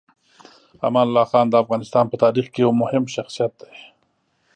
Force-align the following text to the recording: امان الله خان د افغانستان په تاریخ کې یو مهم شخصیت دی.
امان 0.87 1.05
الله 1.09 1.25
خان 1.31 1.45
د 1.49 1.55
افغانستان 1.63 2.05
په 2.09 2.15
تاریخ 2.23 2.45
کې 2.53 2.59
یو 2.65 2.71
مهم 2.81 3.03
شخصیت 3.15 3.51
دی. 3.61 3.73